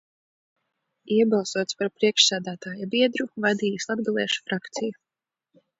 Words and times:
Iebalsots 1.17 1.77
par 1.83 1.91
priekšsēdētāja 1.97 2.91
biedru, 2.97 3.29
vadījis 3.47 3.91
latgaliešu 3.93 4.45
frakciju. 4.51 4.99